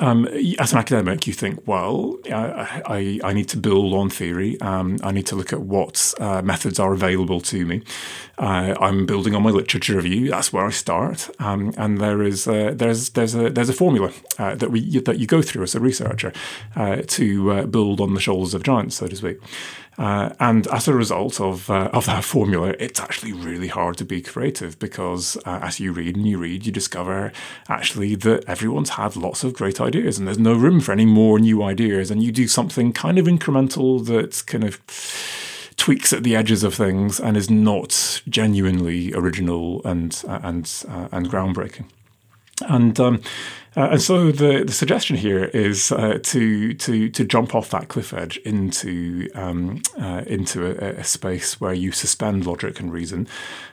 [0.00, 0.26] um,
[0.58, 4.60] as an academic, you think, well, I, I, need to build on theory.
[4.60, 7.82] Um, I need to look at what uh, methods are available to me.
[8.38, 10.30] Uh, I'm building on my literature review.
[10.30, 11.30] That's where I start.
[11.38, 15.18] Um, and there is a, there's there's a there's a formula uh, that we that
[15.18, 16.32] you go through as a researcher
[16.76, 19.38] uh, to uh, build on the shoulders of giants, so to speak.
[19.96, 24.04] Uh, and as a result of uh, of that formula, it's actually really hard to
[24.04, 27.32] be creative because uh, as you read and you read, you discover
[27.68, 31.38] actually that everyone's had lots of great ideas, and there's no room for any more
[31.38, 32.10] new ideas.
[32.10, 34.80] And you do something kind of incremental that kind of
[35.76, 41.08] tweaks at the edges of things and is not genuinely original and uh, and uh,
[41.12, 41.86] and groundbreaking.
[42.62, 43.20] And um,
[43.76, 47.88] uh, and so the, the suggestion here is uh, to to to jump off that
[47.88, 53.26] cliff edge into um, uh, into a, a, space where you suspend logic and reason,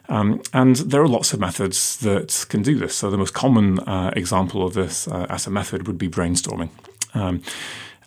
[0.10, 2.96] um, and there are lots of methods that can do this.
[2.96, 6.70] So the most common uh, example of this uh, as a method would be brainstorming.
[7.14, 7.44] Um,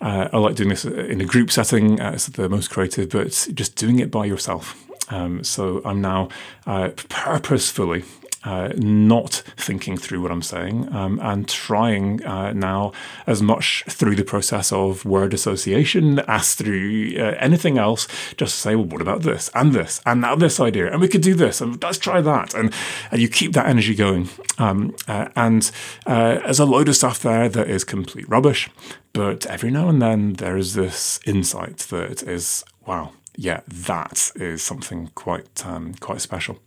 [0.01, 1.99] uh, I like doing this in a group setting.
[1.99, 4.81] it's the most creative, but just doing it by yourself.
[5.09, 6.27] Um, so I'm now
[6.65, 8.03] purposefully
[8.45, 12.93] uh, not thinking through what I'm saying um, and trying uh, now
[13.27, 18.75] as much through the process of word association as through uh, anything else, just say,
[18.75, 21.59] well, what about this and this and now this idea and we could do this
[21.59, 22.73] and let's try that and
[23.11, 24.29] and you keep that energy going.
[24.57, 25.69] Um, uh, and
[26.05, 28.69] uh, there's a load of stuff there that is complete rubbish,
[29.13, 34.61] but every now and then there is this insight that is wow, yeah, that is
[34.61, 36.59] something quite um, quite special.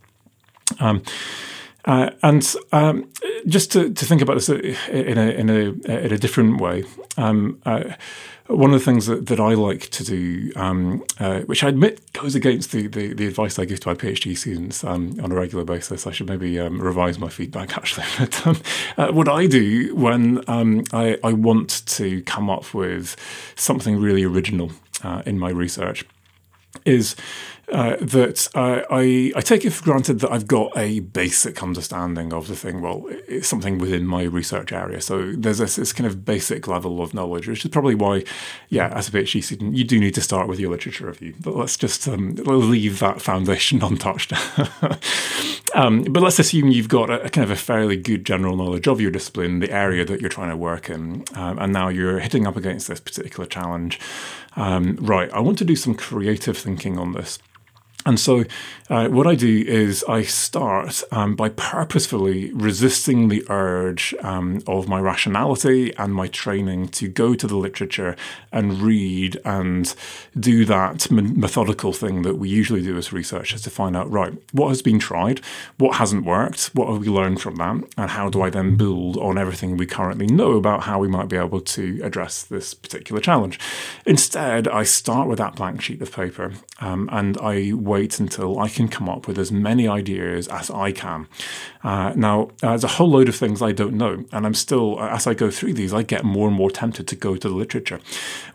[0.80, 1.02] Um,
[1.88, 3.10] uh, and um,
[3.46, 6.84] just to, to think about this in a in a in a different way,
[7.16, 7.94] um, uh,
[8.46, 12.12] one of the things that, that I like to do, um, uh, which I admit
[12.12, 15.34] goes against the, the, the, advice I give to my PhD students um, on a
[15.34, 18.06] regular basis, I should maybe um, revise my feedback actually.
[18.18, 18.60] but um,
[18.96, 23.16] uh, what I do when um, I, I want to come up with
[23.56, 24.72] something really original
[25.02, 26.04] uh, in my research
[26.84, 27.16] is
[27.72, 32.32] uh, that uh, I, I take it for granted that I've got a basic understanding
[32.32, 32.80] of the thing.
[32.80, 35.02] Well, it's something within my research area.
[35.02, 38.24] So there's this, this kind of basic level of knowledge, which is probably why,
[38.70, 41.34] yeah, as a PhD student, you do need to start with your literature review.
[41.40, 44.32] But let's just um, leave that foundation untouched.
[45.74, 48.88] um, but let's assume you've got a, a, kind of a fairly good general knowledge
[48.88, 52.20] of your discipline, the area that you're trying to work in, um, and now you're
[52.20, 54.00] hitting up against this particular challenge.
[54.58, 57.38] Um, right, I want to do some creative thinking on this.
[58.04, 58.44] And so,
[58.90, 64.88] uh, what I do is I start um, by purposefully resisting the urge um, of
[64.88, 68.16] my rationality and my training to go to the literature
[68.50, 69.94] and read and
[70.38, 74.68] do that methodical thing that we usually do as researchers to find out, right, what
[74.68, 75.42] has been tried,
[75.76, 79.18] what hasn't worked, what have we learned from that, and how do I then build
[79.18, 83.20] on everything we currently know about how we might be able to address this particular
[83.20, 83.60] challenge.
[84.06, 88.68] Instead, I start with that blank sheet of paper um, and I wait until I
[88.78, 91.26] can come up with as many ideas as I can.
[91.82, 95.00] Uh, now, uh, there's a whole load of things I don't know, and I'm still,
[95.00, 97.54] as I go through these, I get more and more tempted to go to the
[97.54, 98.00] literature.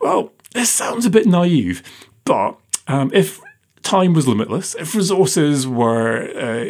[0.02, 1.84] Well, this sounds a bit naive,
[2.26, 2.58] but
[2.88, 3.42] um, if
[3.82, 6.30] time was limitless, if resources were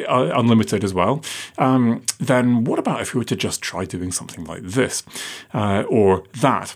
[0.10, 1.22] uh, unlimited as well,
[1.58, 5.04] um, then what about if we were to just try doing something like this
[5.54, 6.76] uh, or that?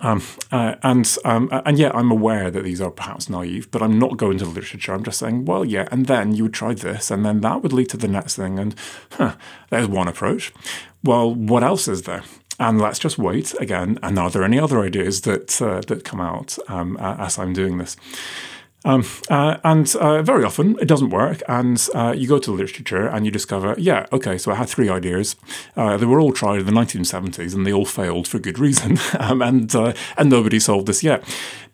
[0.00, 3.98] Um, uh, and um, and yeah, I'm aware that these are perhaps naive, but I'm
[3.98, 4.92] not going to the literature.
[4.92, 7.72] I'm just saying, well, yeah, and then you would try this, and then that would
[7.72, 8.74] lead to the next thing, and
[9.12, 9.36] huh,
[9.70, 10.52] there's one approach.
[11.04, 12.24] Well, what else is there?
[12.58, 13.98] And let's just wait again.
[14.02, 17.78] And are there any other ideas that uh, that come out um, as I'm doing
[17.78, 17.96] this?
[18.86, 22.56] Um, uh, and uh, very often it doesn't work, and uh, you go to the
[22.56, 25.34] literature and you discover, yeah, okay, so I had three ideas.
[25.76, 28.98] Uh, they were all tried in the 1970s, and they all failed for good reason,
[29.18, 31.24] um, and uh, and nobody solved this yet.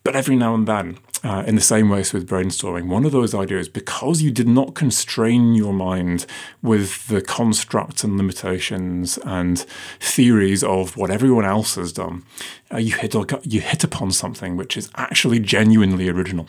[0.04, 3.12] But every now and then, uh, in the same way as with brainstorming, one of
[3.12, 6.26] those ideas, because you did not constrain your mind
[6.62, 9.60] with the constructs and limitations and
[10.00, 12.24] theories of what everyone else has done,
[12.72, 16.48] uh, you hit you hit upon something which is actually genuinely original.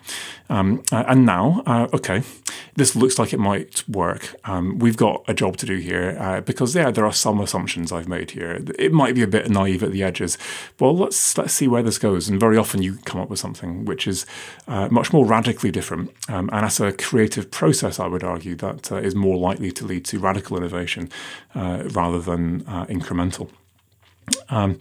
[0.49, 2.23] Um, uh, and now, uh, okay,
[2.75, 4.35] this looks like it might work.
[4.45, 7.91] Um, we've got a job to do here uh, because yeah, there are some assumptions
[7.91, 8.63] I've made here.
[8.79, 10.37] It might be a bit naive at the edges.
[10.79, 12.29] Well, let's let's see where this goes.
[12.29, 14.25] And very often you come up with something which is
[14.67, 16.11] uh, much more radically different.
[16.29, 19.85] Um, and as a creative process, I would argue that uh, is more likely to
[19.85, 21.09] lead to radical innovation
[21.55, 23.49] uh, rather than uh, incremental.
[24.49, 24.79] Um,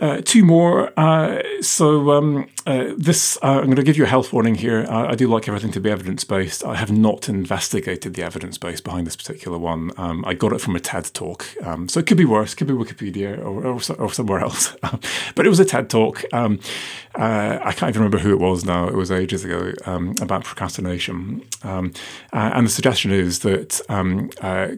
[0.00, 0.92] uh, two more.
[0.96, 4.86] Uh, so um, uh, this, uh, I'm going to give you a health warning here.
[4.88, 6.64] I do like everything to be evidence based.
[6.64, 9.90] I have not investigated the evidence base behind this particular one.
[9.96, 12.54] Um, I got it from a TED talk, um, so it could be worse.
[12.54, 14.76] Could be Wikipedia or, or, or somewhere else.
[15.34, 16.22] but it was a TED talk.
[16.32, 16.60] Um,
[17.16, 18.86] uh, I can't even remember who it was now.
[18.86, 21.92] It was ages ago um, about procrastination, um,
[22.32, 23.80] and the suggestion is that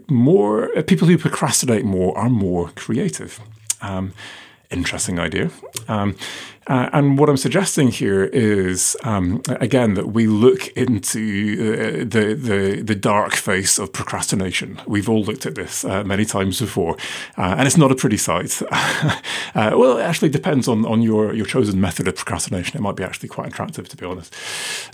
[0.09, 3.41] more people who procrastinate more are more creative.
[3.83, 4.13] Um,
[4.71, 5.51] interesting idea.
[5.89, 6.17] Um,
[6.71, 11.19] uh, and what I'm suggesting here is, um, again, that we look into
[11.59, 14.81] uh, the, the, the dark face of procrastination.
[14.87, 16.97] We've all looked at this uh, many times before,
[17.37, 18.63] uh, and it's not a pretty sight.
[19.53, 22.79] Uh, well, it actually depends on, on your, your chosen method of procrastination.
[22.79, 24.33] It might be actually quite attractive, to be honest.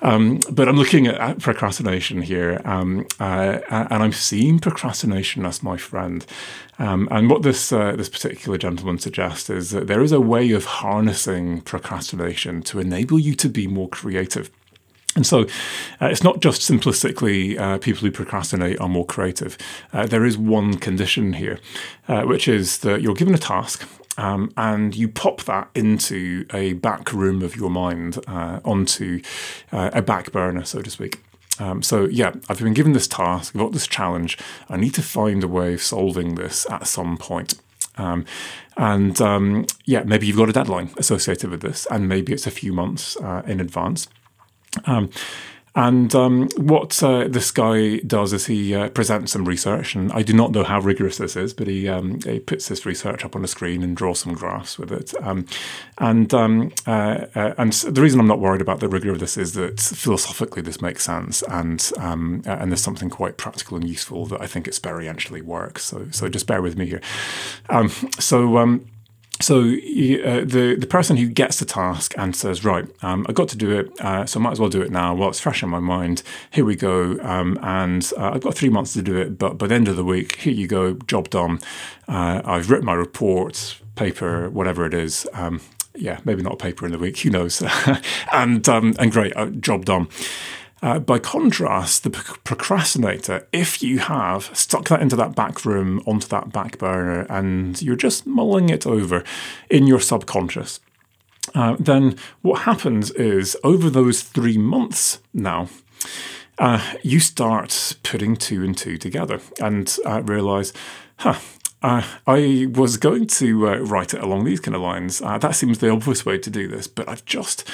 [0.00, 5.62] Um, but I'm looking at, at procrastination here, um, uh, and I'm seeing procrastination as
[5.62, 6.24] my friend.
[6.78, 10.64] Um, and what this this particular gentleman suggests is that there is a way of
[10.64, 14.50] harnessing procrastination to enable you to be more creative.
[15.16, 15.42] And so
[16.00, 19.56] uh, it's not just simplistically uh, people who procrastinate are more creative.
[19.92, 21.58] Uh, there is one condition here,
[22.06, 23.88] uh, which is that you're given a task
[24.18, 29.22] um, and you pop that into a back room of your mind, uh, onto
[29.72, 31.22] uh, a back burner, so to speak.
[31.58, 34.36] Um, so, yeah, I've been given this task, I've got this challenge.
[34.68, 37.54] I need to find a way of solving this at some point.
[37.96, 38.24] Um,
[38.76, 42.50] and um, yeah, maybe you've got a deadline associated with this, and maybe it's a
[42.50, 44.08] few months uh, in advance.
[44.84, 45.10] Um,
[45.76, 50.22] and um, what uh, this guy does is he uh, presents some research, and I
[50.22, 53.36] do not know how rigorous this is, but he, um, he puts this research up
[53.36, 55.12] on the screen and draws some graphs with it.
[55.22, 55.44] Um,
[55.98, 59.36] and um, uh, uh, and the reason I'm not worried about the rigor of this
[59.36, 63.86] is that philosophically this makes sense, and um, uh, and there's something quite practical and
[63.86, 65.84] useful that I think experientially works.
[65.84, 67.02] So so just bear with me here.
[67.68, 68.80] Um, so
[69.40, 73.48] so uh, the the person who gets the task and says, right, um, I've got
[73.48, 75.62] to do it, uh, so I might as well do it now while it's fresh
[75.62, 76.22] in my mind.
[76.50, 79.66] Here we go, um, and uh, I've got three months to do it, but by
[79.66, 81.60] the end of the week, here you go, job done.
[82.08, 85.26] Uh, I've written my report, paper, whatever it is.
[85.34, 85.60] Um,
[85.94, 87.62] yeah, maybe not a paper in the week, who knows?
[88.32, 90.08] and um, and great, uh, job done.
[90.86, 96.28] Uh, by contrast, the procrastinator, if you have stuck that into that back room, onto
[96.28, 99.24] that back burner, and you're just mulling it over
[99.68, 100.78] in your subconscious,
[101.56, 105.68] uh, then what happens is over those three months now,
[106.60, 110.72] uh, you start putting two and two together and uh, realize,
[111.16, 111.40] huh,
[111.82, 115.20] uh, I was going to uh, write it along these kind of lines.
[115.20, 117.68] Uh, that seems the obvious way to do this, but I've just,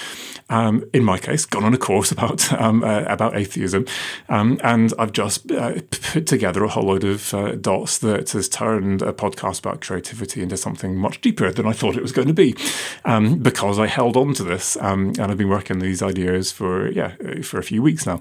[0.51, 3.87] um, in my case, gone on a course about um, uh, about atheism,
[4.29, 8.49] um, and I've just uh, put together a whole load of uh, dots that has
[8.49, 12.29] turned a podcast about creativity into something much deeper than I thought it was going
[12.29, 12.57] to be,
[13.05, 16.91] um, because I held on to this, um, and I've been working these ideas for
[16.91, 18.21] yeah for a few weeks now.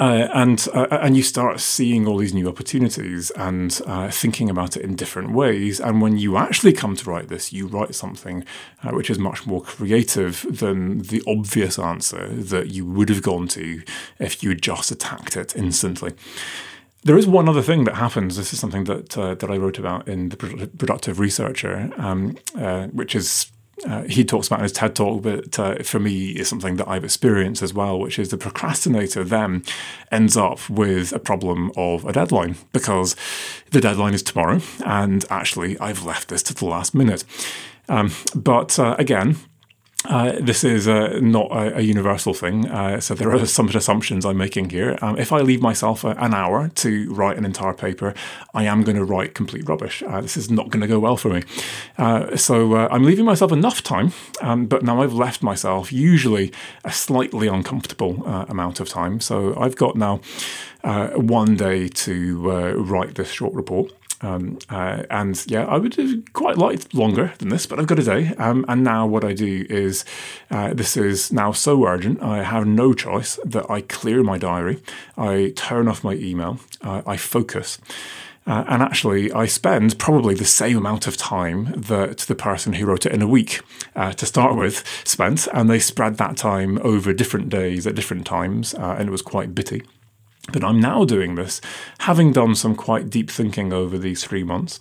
[0.00, 4.76] Uh, and uh, and you start seeing all these new opportunities and uh, thinking about
[4.76, 5.80] it in different ways.
[5.80, 8.44] And when you actually come to write this, you write something
[8.82, 13.46] uh, which is much more creative than the obvious answer that you would have gone
[13.48, 13.82] to
[14.18, 16.14] if you had just attacked it instantly.
[17.04, 18.36] There is one other thing that happens.
[18.36, 22.88] This is something that uh, that I wrote about in the Productive Researcher, um, uh,
[22.88, 23.52] which is
[23.84, 26.88] uh, he talks about in his TED talk, but uh, for me is something that
[26.88, 29.64] I've experienced as well, which is the procrastinator then
[30.10, 33.16] ends up with a problem of a deadline because
[33.70, 37.24] the deadline is tomorrow, and actually I've left this to the last minute.
[37.88, 39.36] Um, but uh, again,
[40.08, 44.24] uh, this is uh, not a, a, universal thing, uh, so there are some assumptions
[44.24, 44.98] I'm making here.
[45.02, 48.14] Um, if I leave myself a, an hour to write an entire paper,
[48.54, 50.02] I am going to write complete rubbish.
[50.02, 51.42] Uh, this is not going to go well for me.
[51.98, 56.52] Uh, so uh, I'm leaving myself enough time, um, but now I've left myself usually
[56.84, 59.20] a slightly uncomfortable amount of time.
[59.20, 60.20] So I've got now
[61.14, 63.92] one day to write this short report.
[64.22, 67.98] Um, uh, and yeah, I would have quite liked longer than this, but I've got
[67.98, 68.34] a day.
[68.38, 70.04] Um, and now what I do is
[70.50, 74.82] uh, this is now so urgent, I have no choice that I clear my diary,
[75.16, 77.78] I turn off my email, uh, I focus.
[78.46, 82.86] Uh, and actually, I spend probably the same amount of time that the person who
[82.86, 83.60] wrote it in a week
[83.96, 88.24] uh, to start with spent, and they spread that time over different days at different
[88.24, 89.82] times, uh, and it was quite bitty.
[90.52, 91.60] But I'm now doing this,
[92.00, 94.80] having done some quite deep thinking over these three months.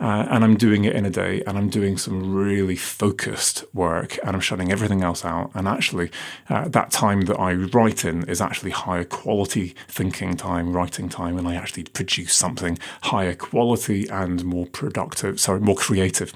[0.00, 4.18] Uh, and I'm doing it in a day, and I'm doing some really focused work,
[4.24, 5.50] and I'm shutting everything else out.
[5.54, 6.10] And actually,
[6.48, 11.36] uh, that time that I write in is actually higher quality thinking time, writing time,
[11.36, 16.32] and I actually produce something higher quality and more productive, sorry, more creative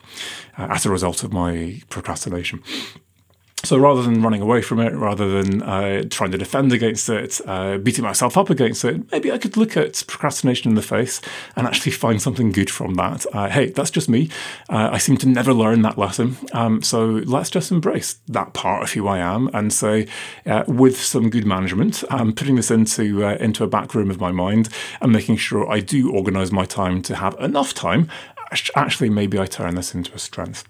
[0.59, 2.63] uh, as a result of my procrastination.
[3.63, 7.41] So rather than running away from it, rather than uh, trying to defend against it,
[7.47, 11.23] uh, beating myself up against it, maybe I could look at procrastination in the face
[11.57, 13.25] and actually find something good from that.
[13.33, 14.29] Uh, hey, that's just me.
[14.69, 16.37] Uh, I seem to never learn that lesson.
[16.53, 20.09] Um, so let's just embrace that part of who I am and say,
[20.45, 24.21] uh, with some good management, I'm putting this into uh, into a back room of
[24.21, 24.69] my mind
[25.01, 28.09] and making sure I do organise my time to have enough time.
[28.77, 30.65] Actually, maybe I turn this into a strength.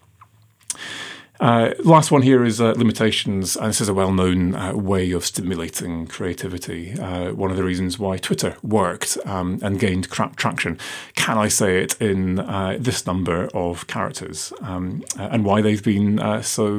[1.44, 5.26] Uh, last one here is uh, limitations, and this is a well-known uh, way of
[5.26, 6.98] stimulating creativity.
[6.98, 10.78] Uh, one of the reasons why Twitter worked um, and gained traction.
[11.16, 15.84] Can I say it in uh, this number of characters, um, uh, and why they've
[15.84, 16.70] been so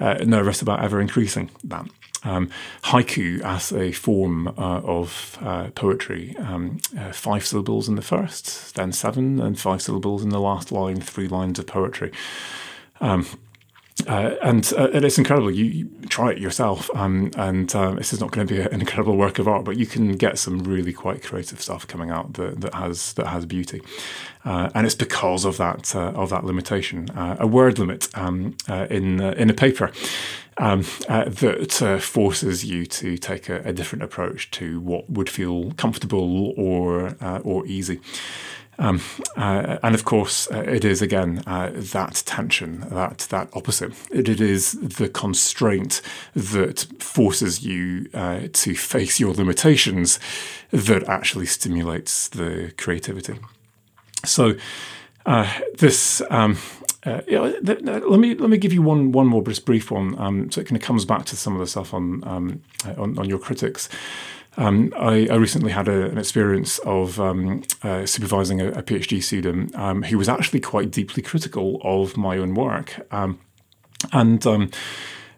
[0.00, 1.86] nervous about ever increasing that?
[2.24, 2.50] Um,
[2.82, 6.34] haiku as a form uh, of uh, poetry.
[6.38, 10.72] Um, uh, five syllables in the first, then seven, and five syllables in the last
[10.72, 12.10] line, three lines of poetry.
[13.00, 13.26] Um,
[14.06, 15.50] uh, and, uh, it's incredible.
[15.50, 18.80] You, you, try it yourself, um, and um, this is not going to be an
[18.80, 22.34] incredible work of art, but you can get some really quite creative stuff coming out
[22.34, 23.80] that, that has that has beauty,
[24.44, 28.56] uh, and it's because of that uh, of that limitation, uh, a word limit um,
[28.68, 29.90] uh, in in a paper.
[30.56, 36.54] Um, that forces you to take a, a, different approach to what would feel comfortable
[36.56, 38.00] or or easy.
[38.78, 39.00] Um,
[39.36, 43.92] uh, and of course, uh, it is again uh, that tension, that that opposite.
[44.10, 46.00] It, it is the constraint
[46.34, 50.18] that forces you uh, to face your limitations
[50.70, 53.38] that actually stimulates the creativity.
[54.24, 54.54] So,
[55.26, 56.22] uh, this.
[56.30, 56.58] Um,
[57.06, 60.18] uh, let me let me give you one one more just brief one.
[60.18, 62.62] Um, so it kind of comes back to some of the stuff on um,
[62.96, 63.90] on, on your critics.
[64.56, 69.22] Um, I, I, recently had a, an experience of um, uh, supervising a, a, PhD
[69.22, 73.04] student um, who was actually quite deeply critical of my own work.
[73.12, 73.40] Um,
[74.12, 74.70] and, um,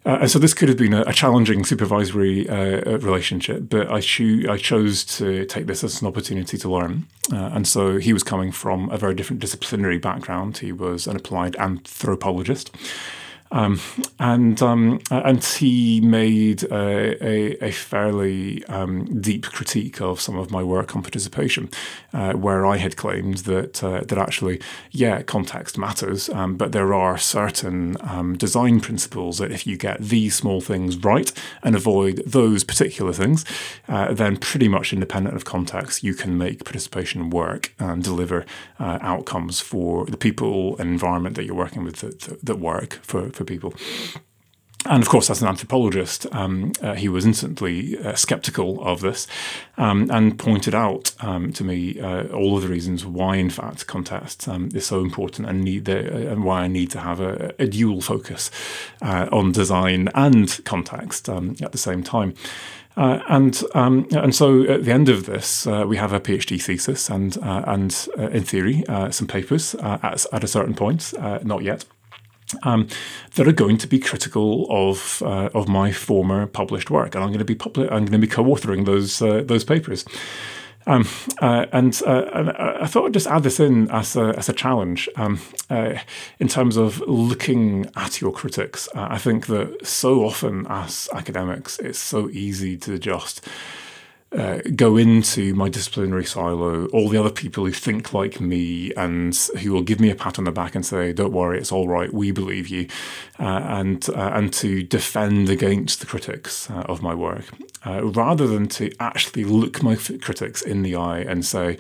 [0.05, 3.91] uh, and so this could have been a, a challenging supervisory uh, uh, relationship, but
[3.91, 7.07] I, cho- I, chose to take this as an opportunity to learn.
[7.33, 10.59] Uh, and so he was coming from a very different disciplinary background.
[10.59, 12.71] He was an applied anthropologist.
[13.51, 13.81] Um,
[14.19, 20.51] and um, and he made a, a, a fairly um, deep critique of some of
[20.51, 21.71] my work on participation,
[22.13, 26.93] uh, where I had claimed that uh, that actually, yeah, context matters, um, but there
[26.93, 31.33] are certain um, design principles that if you get these small things right
[31.63, 33.45] and avoid those particular things,
[33.89, 38.45] uh, then pretty much independent of context, you can make participation work and deliver
[38.81, 42.99] uh, outcomes for the people and environment that you're working with that, that, that work
[43.03, 43.73] for for people.
[44.89, 49.27] And of course, as an anthropologist, um, uh, he was instantly uh, skeptical of this
[49.77, 53.87] um, and pointed out um, to me uh, all of the reasons why, in fact,
[53.87, 57.21] context um, is so important and need the, uh, and why I need to have
[57.21, 58.51] a, a dual focus
[59.03, 62.35] uh, on design and context um, at the same time.
[62.97, 66.63] Uh, and um, and so at the end of this, uh, we have a PhD
[66.63, 71.13] thesis and uh, and in theory some papers at, at a certain point,
[71.45, 71.85] not yet,
[72.63, 72.89] um,
[73.35, 77.31] that are going to be critical of uh, of my former published work, and I'm
[77.31, 80.05] going to be public, I'm going to be co-authoring those uh, those papers.
[80.89, 81.09] Um,
[81.43, 84.53] uh, and, uh, and, I thought I'd just add this in as a, as a
[84.53, 85.95] challenge um, uh,
[86.39, 88.89] in terms of looking at your critics.
[88.95, 93.45] I think that so often as academics, it's so easy to just
[94.33, 99.35] uh, go into my disciplinary silo, all the other people who think like me and
[99.61, 101.87] who will give me a pat on the back and say, "Don't worry, it's all
[101.87, 102.13] right.
[102.13, 102.89] We believe you,"
[103.39, 107.45] uh, and uh, and to defend against the critics uh, of my work,
[107.87, 111.79] uh, rather than to actually look my critics in the eye and say,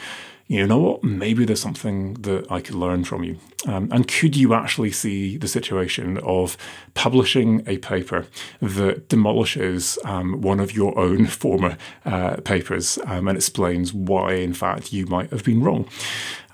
[0.48, 3.38] you know what, maybe there's something that I could learn from you.
[3.66, 6.56] Um, and could you actually see the situation of
[6.94, 8.26] publishing a paper
[8.62, 14.54] that demolishes um, one of your own former uh, papers um, and explains why, in
[14.54, 15.88] fact, you might have been wrong?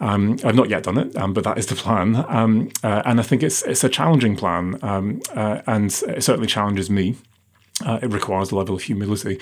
[0.00, 2.24] Um, I've not yet done it, um, but that is the plan.
[2.28, 6.88] Um, uh, and I think it's, it's a challenging plan, uh, and it certainly challenges
[6.88, 7.16] me.
[7.84, 9.40] Uh, it requires a level of humility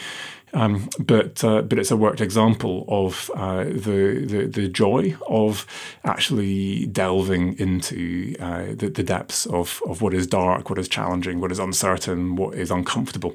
[0.53, 5.67] um, but uh, but it's a worked example of uh, the, the, the joy of
[6.05, 11.41] actually delving into uh, the, the, depths of, of what is dark, what is challenging,
[11.41, 13.35] what is uncertain, what is uncomfortable,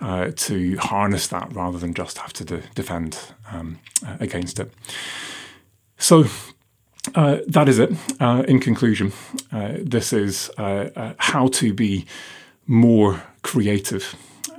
[0.00, 3.18] uh, to harness that rather than just have to de- defend
[3.50, 3.78] um,
[4.20, 4.72] against it.
[5.98, 6.24] So.
[7.16, 7.90] Uh, that is it.
[8.20, 9.12] Uh, in conclusion,
[9.50, 12.06] this is how to be
[12.68, 14.14] more creative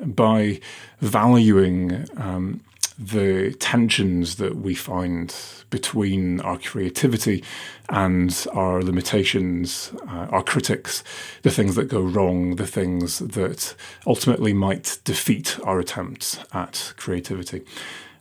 [0.06, 0.60] by
[1.04, 2.62] valuing um,
[2.97, 5.36] the tensions that we find
[5.70, 7.43] between our creativity
[7.89, 11.04] and our limitations, uh, our critics,
[11.41, 13.76] the things that go wrong, the things that
[14.08, 17.64] ultimately might defeat our attempts at creativity.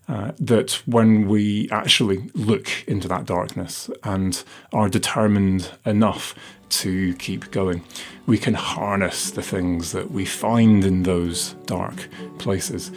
[0.09, 6.35] Uh, that when we actually look into that darkness and are determined enough
[6.73, 7.83] to keep going.
[8.27, 12.09] We can harness the things that we find in those dark
[12.39, 12.91] places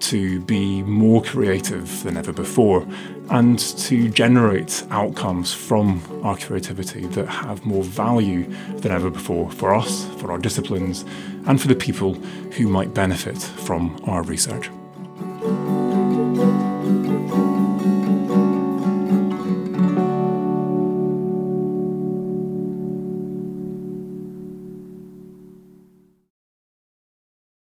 [0.00, 2.86] to be more creative than ever before
[3.30, 8.44] and to generate outcomes from our creativity that have more value
[8.80, 11.04] than ever before for us, for our disciplines,
[11.46, 12.14] and for the people
[12.56, 14.68] who might benefit from our research.